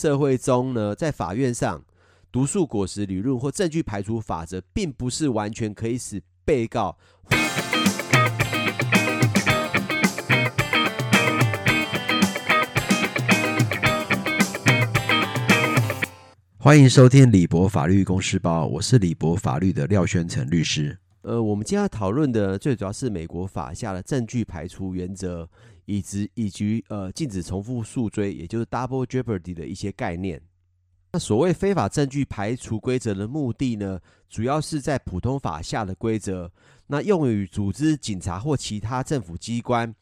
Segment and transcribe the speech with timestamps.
[0.00, 1.84] 社会中呢，在法院上，
[2.32, 6.96] 毒素果实理论或证据排除法则，并不是完全可以使被告。
[16.56, 20.96] 欢迎收听李博法律公司报，我是李博法律的廖宣成律师。
[21.20, 25.46] 呃，我们今天要讨论的最主要是美国法下的证据排除原则，
[25.90, 30.40] 以及以及呃禁止重复诉追，也就是 double jeopardy 的一些概念。
[31.12, 33.98] 那所谓非法证据排除规则的目的呢，
[34.28, 36.48] 主要是在普通法下的规则，
[36.86, 39.92] 那用于组织警察或其他政府机关，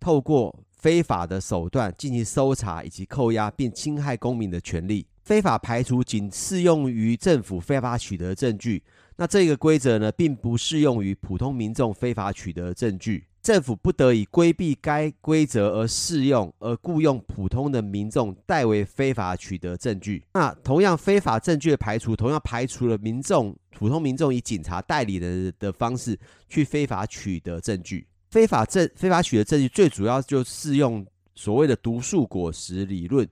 [0.00, 5.06] 透过非法的手段进行搜查以及扣押，并侵害公民的权利。
[5.22, 8.82] 非法排除仅适用于政府非法取得证据，
[9.16, 13.24] 那这个规则呢，并不适用于普通民众非法取得证据。
[13.46, 20.24] 政府不得以规避该规则而适用，而雇佣普通的民众代为非法取得证据。
[20.34, 28.04] 那同样，非法证据的排除，同样排除了民众普通民众以警察代理的的方式去非法取得证据。
[28.32, 33.24] 非法证非法取得证据，最主要就适用所谓的毒树果实理论。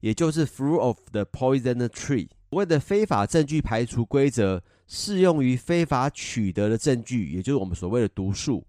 [0.00, 2.28] 也就是 fruit of the poison tree。
[2.50, 8.62] 所谓的非法证据排除规则适用于非法取得的证据，也就是我们所谓的毒树。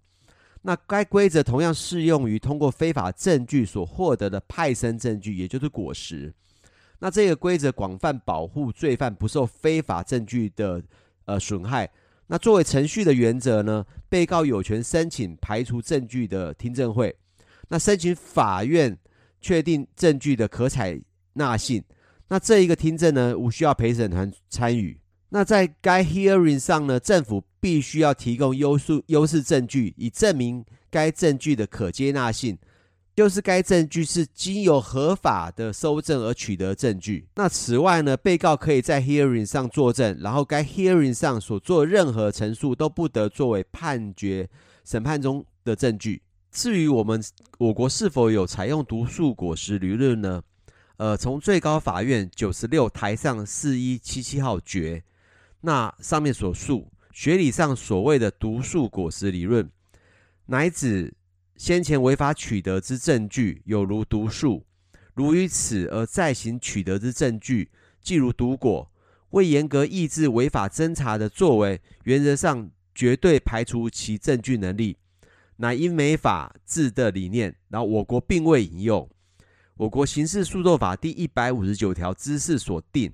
[0.66, 6.34] 那该规则同样适用于通过非法证据所获得的派生证据，也就是果实。
[6.98, 10.82] 那这个规则广泛保护罪犯不受非法证据的
[11.24, 11.88] 呃损害。
[12.26, 17.14] 那作为程序的原则呢，被告有权申请排除证据的听证会，
[17.68, 18.98] 那申请法院
[19.40, 21.00] 确定证据的可采
[21.34, 21.80] 纳性，
[22.26, 24.98] 那这一个听证呢，无需要陪审团参与。
[25.30, 32.56] 那在该 hearing 上呢，政府必须要提供优势优势证据，以证明该证据的可接纳性，
[33.14, 37.26] 就是该证据是经由合法的搜证而取得证据。
[37.34, 44.48] 那此外呢，被告可以在 hearing 上作证，然后该 hearing 上所做任何陈述都不得作为判决
[44.84, 46.22] 审判中的证据。
[46.52, 47.22] 至于我们
[47.58, 50.42] 我国是否有采用毒素果实理论呢？
[50.98, 55.02] 呃，从最高法院九十六台上四一七七号决，
[55.66, 59.68] 那上面所述，学理上所谓的毒素果实理论，
[60.46, 61.12] 乃指
[61.56, 64.64] 先前违法取得之证据，有如毒素，
[65.14, 67.68] 如于此而再行取得之证据，
[68.00, 68.88] 即如毒果，
[69.30, 74.96] 为严格抑制违法侦查的作为，原则上绝对排除其证据能力，
[75.56, 79.10] 乃因美法治的理念，然后我国并未引用。
[79.78, 83.12] 我国刑事诉讼法第一百五十九条之四所定，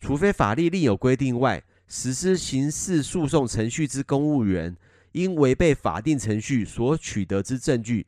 [0.00, 1.60] 除非法律另有规定外，
[1.94, 4.74] 实施刑事诉讼程序之公务员，
[5.12, 8.06] 因违背法定程序所取得之证据，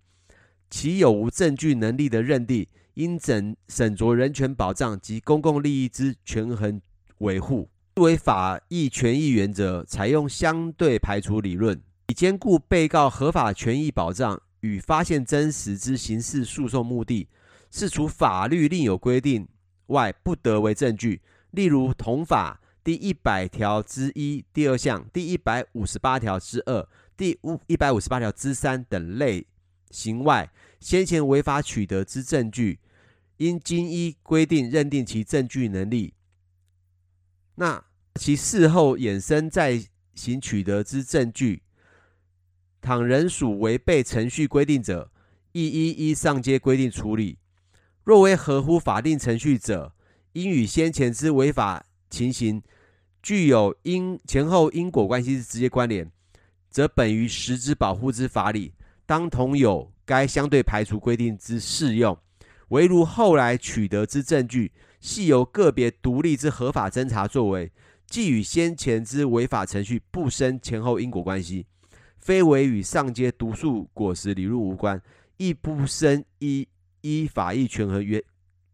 [0.71, 6.81] 其有无证据能力的认定，应审审酌人权保障及公共利益之权衡
[7.19, 11.79] 维护，为法益权益原则，采用相对排除理论，
[12.09, 17.29] 以兼顾被告合法权益保障与发现真实之刑事诉讼目的。
[17.71, 19.47] 是除法律另有规定
[19.89, 21.21] 外，不得为证据。
[21.51, 26.87] 例如，同法第一百条之一第二项、第一百五十八条之二、
[27.17, 29.47] 第五一百五十八条之三等类
[29.91, 32.79] 型外，先前违法取得之证据，
[33.39, 36.13] 应经依规定认定其证据能力。
[37.55, 37.83] 那
[38.17, 39.83] 其事后衍生再
[40.15, 41.63] 行取得之证据，
[42.83, 45.11] 倘仍属违背程序规定者，
[45.53, 47.39] 亦依依上阶规定处理。
[48.05, 49.95] 若为合乎法定程序者，
[50.35, 52.63] 应与先前之违法情形
[53.25, 56.07] 具有因前后因果关系之直接关联，
[56.69, 58.75] 则本于实质保护之法理，
[59.07, 62.15] 当同有该相对排除规定之适用。
[62.69, 64.71] 唯如后来取得之证据，
[65.01, 67.73] 系由个别独立之合法侦查作为，
[68.07, 71.65] 既与先前之违法程序不生前后因果关系，
[72.19, 75.01] 非为与上阶毒树果实理论无关，
[75.39, 76.69] 亦不生依。
[77.07, 78.23] 依法益权衡原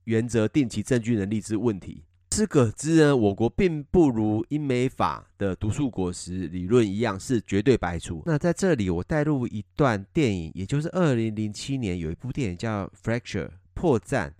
[0.05, 8.23] 原则定其证据能力之问题，是可知呢，我国并不如英美法的毒素果实理论一样是绝对排除。
[8.25, 14.31] 那在这里我带入一段电影，也就是二零零七年有一部电影叫《Fracture》破绽。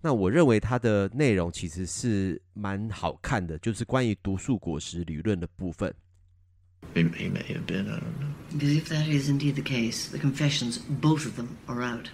[0.00, 5.94] 那我认为它的内容其实是蛮好看的，就是关于毒素果实理论的部分。
[6.94, 8.34] He may have been, I don't know.
[8.52, 12.08] Because if that is indeed the case, the confessions, both of them, are out.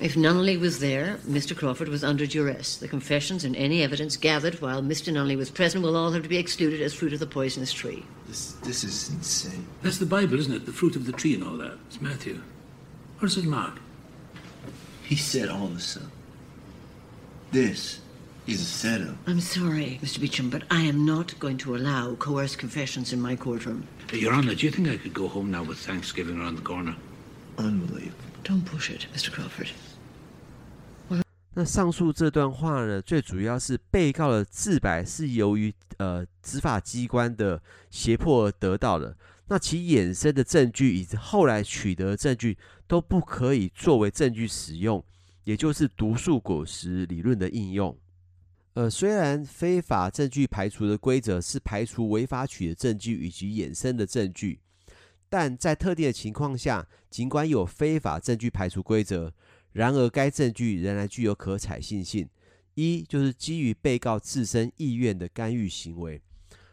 [0.00, 1.54] If Nunnally was there, Mr.
[1.54, 2.76] Crawford was under duress.
[2.78, 5.12] The confessions and any evidence gathered while Mr.
[5.12, 8.02] Nunnally was present will all have to be excluded as fruit of the poisonous tree.
[8.26, 9.66] This, this is insane.
[9.82, 10.64] That's the Bible, isn't it?
[10.64, 11.76] The fruit of the tree and all that.
[11.86, 12.40] It's Matthew.
[13.20, 13.78] Or is it Mark?
[15.02, 16.10] He said all of a sudden,
[17.52, 18.00] this
[18.46, 19.16] is a setup.
[19.26, 20.18] I'm sorry, Mr.
[20.18, 23.86] Beecham, but I am not going to allow coerced confessions in my courtroom.
[24.14, 26.96] Your Honor, do you think I could go home now with Thanksgiving around the corner?
[27.58, 28.14] Unbelievable.
[28.44, 29.30] Don't push it, Mr.
[29.30, 29.70] Crawford.
[31.60, 39.14] 那上述这段话呢，最主要是被告的自白是由于呃执法机关的胁迫而得到的，
[39.48, 45.04] 那其衍生的证据以及后来取得的证据都不可以作为证据使用，
[45.44, 47.94] 也就是毒树果实理论的应用。
[48.72, 54.60] 呃，虽然非法证据排除的规则是排除违法取得证据以及衍生的证据，
[55.28, 59.34] 但在特定的情况下，尽管有非法证据排除规则。
[59.72, 62.28] 然而，该证据仍然具有可采信性。
[62.74, 66.20] 一就是基于被告自身意愿的干预行为。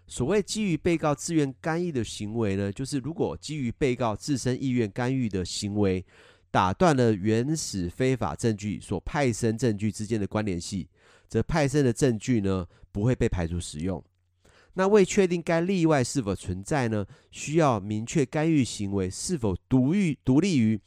[0.07, 6.05] 所谓基于被告自愿干预的行为呢，就是如果基于被告自身意愿干预的行为，
[6.49, 10.87] 打断了原始非法证据所派生证据之间的关联系，
[11.27, 14.01] 则派生的证据呢不会被排除使用。
[14.75, 20.79] 那为确定该例外是否存在呢，需要明确干预行为是否独立独立于。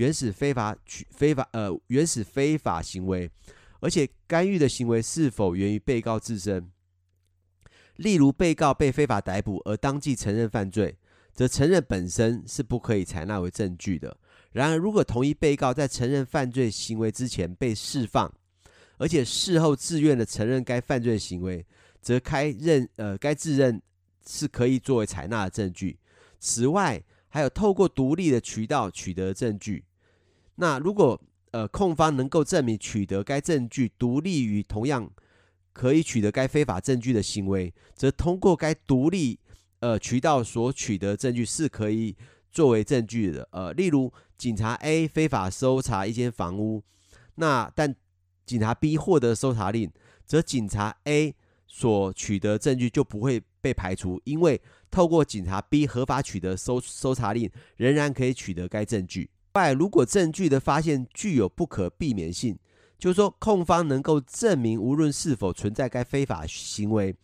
[0.00, 3.30] 原始非法取非法呃原始非法行为，
[3.80, 6.70] 而且干预的行为是否源于被告自身？
[7.96, 10.96] 例如，被告被非法逮捕而当即承认犯罪，
[11.34, 14.16] 则承认本身是不可以采纳为证据的。
[14.52, 18.32] 然而，如果同一被告在承认犯罪行为之前被释放，
[18.96, 21.66] 而且事后自愿的承认该犯罪行为，
[22.00, 23.82] 则该认呃该自认
[24.26, 25.98] 是可以作为采纳的证据。
[26.38, 29.84] 此外，还有透过独立的渠道取得证据。
[30.60, 31.18] 那如果
[31.52, 35.10] 呃控方能够证明取得该证据独立于同样
[35.72, 39.40] 可以取得该非法证据的行为，则通过该独立
[39.78, 42.14] 呃渠道所取得证据是可以
[42.52, 43.48] 作为证据的。
[43.52, 46.82] 呃，例如警察 A 非法搜查一间房屋，
[47.36, 47.96] 那但
[48.44, 49.90] 警察 B 获得搜查令，
[50.26, 51.34] 则警察 A
[51.66, 54.60] 所取得证据就不会被排除，因为
[54.90, 59.30] 透过警察 B 合法取得搜搜查令，仍然可以取得该证据。
[59.52, 62.56] 外，如果证据的发现具有不可避免性，
[62.98, 67.14] 就是说控方能够证明，无论是否存在该非法行为，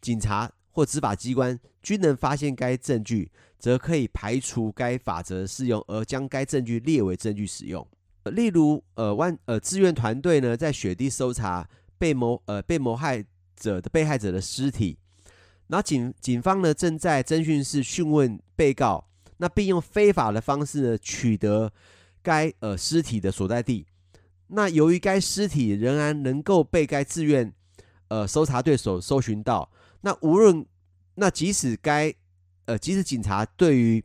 [0.00, 7.86] 警察或执法机关均能发现该证据，则可以排除该法则适用，而将该证据列为证据使用。
[8.24, 11.68] 例如，呃，万呃，志愿团队呢，在雪地搜查
[11.98, 13.24] 被谋呃被谋害
[13.56, 14.96] 者的被害者的尸体，
[15.66, 19.08] 然后警警方呢正在侦讯室讯问被告。
[19.42, 21.72] 那并用非法的方式呢取得
[22.22, 23.84] 该呃尸体的所在地。
[24.46, 27.52] 那由于该尸体仍然能够被该自愿
[28.06, 29.68] 呃搜查队所搜寻到，
[30.02, 30.64] 那无论
[31.16, 32.14] 那即使该
[32.66, 34.04] 呃即使警察对于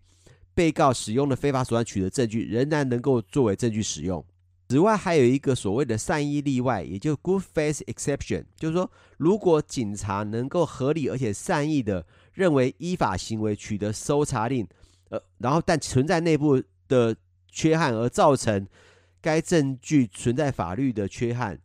[0.55, 4.25] 被告使用的非法手段取得证据，仍然能够作为证据使用。
[4.69, 14.67] 此外，还有一个所谓的善意例外，也就 good faith exception，就是说，如果警察能够合理而且善意的认为依法行为取得搜查令。
[15.09, 17.15] 呃，然后但存在内部的
[17.51, 18.67] 缺憾而造成
[19.21, 21.59] 该证据存在法律的缺憾、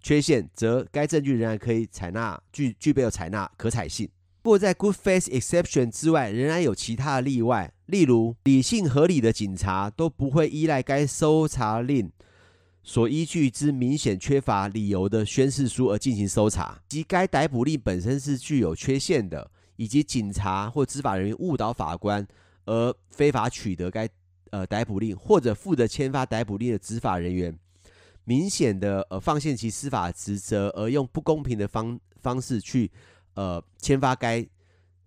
[0.00, 4.08] 缺陷，则该证据仍然可以采纳，具具备有采纳可采性。
[4.40, 12.10] 不过，在 good faith exception 之外，仍然有其他的例外，例如理性合理的警察都不会依赖该搜查令
[12.82, 22.26] 所依据之明显缺乏理由的宣誓书而进行搜查，即该逮捕令本身是具有缺陷的，以及警察或执法人员误导法官。
[22.68, 24.06] 而非法取得该
[24.50, 27.58] 呃逮捕令，或者负责签发逮捕令的执法人员，
[28.24, 32.90] 明显的呃放弃其司法职责，而用不公平的方方式去
[33.32, 34.46] 呃签发该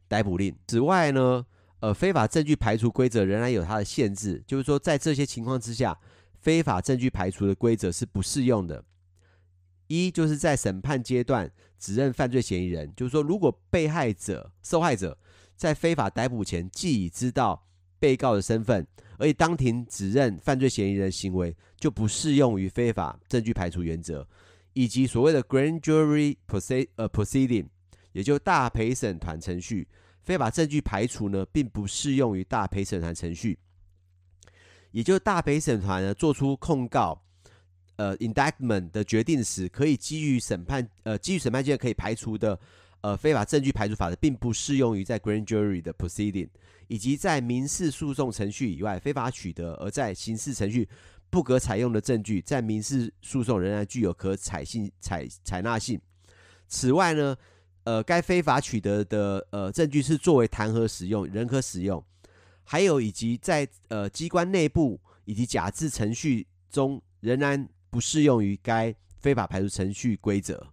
[0.08, 0.56] 逮捕令。
[0.68, 1.46] 此外呢，
[1.82, 5.96] 呃非法证据排除规则仍然有它的限制，就是说在这些情况之下，
[6.40, 8.84] 非法证据排除的规则是不适用的。
[9.86, 15.16] 一就是在审判阶段指认犯罪嫌疑人，就是说如果被害者、受害者。
[15.62, 17.68] 在非法逮捕前，既已知道
[18.00, 18.84] 被告的身份，
[19.20, 24.28] 而且当庭指认犯罪嫌疑人行为，就不适用于非法证据排除原则，
[24.74, 27.68] 以及所谓的 grand jury proceeding，
[28.12, 29.88] 也就大陪审团程序，
[30.24, 33.60] 非法证据排除呢，并不适用于大陪审团程序，
[34.90, 37.24] 也就大陪审团呢做出控告，
[37.98, 42.60] 呃 indictment 的决定时，可以基于审判，呃基于审判阶段可以排除的。
[43.02, 46.48] 呃，非法证据排除法则并不适用于在 grand jury 的 proceeding，
[46.88, 50.88] 以及在民事诉讼程序以外非法取得而在刑事程序
[51.30, 56.00] 不可采用的证据，在民事诉讼仍然具有可采信采采纳性。
[56.68, 57.36] 此外呢，
[57.86, 62.04] 呃，该非法取得的呃证据是作为弹劾使用，仍可使用。
[62.64, 70.68] 还有以及在呃机关内部以及假释程序中，仍然不适用于该非法排除程序规则。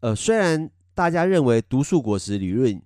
[0.00, 2.78] 呃，虽然大家认为毒素果实理论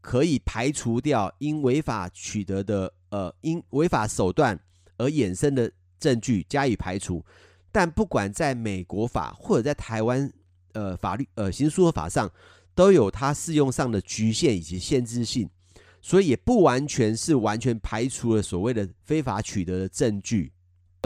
[0.00, 4.58] 可以排除掉因违法取得的呃因违法手段
[4.98, 7.24] 而衍生的证据加以排除，
[7.70, 10.28] 但不管在美国法或者在台湾
[10.72, 12.28] 呃法律呃刑诉法上，
[12.74, 15.48] 都有它适用上的局限以及限制性，
[16.02, 20.52] 所以也不完全是完全排除了所谓的非法取得的证据。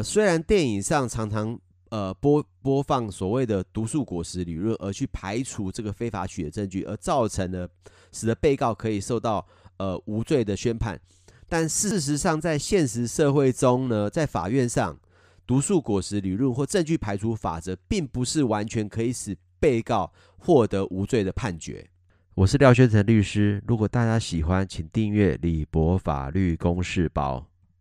[0.03, 1.61] 虽然电影上常常
[1.95, 7.69] 呃播播放所谓的毒素果实理论，而去排除这个非法取得证据，而造成了
[8.11, 9.47] 使得被告可以受到
[9.77, 11.01] 呃无罪的宣判，
[11.49, 14.99] 但事实上在现实社会中呢，在法院上，
[15.47, 21.89] 毒素果实理论或证据排除法则，并不是完全可以使被告获得无罪的判决。
[22.35, 27.47] 我是廖宣成律师，如果大家喜欢，请订阅李博法律公示包。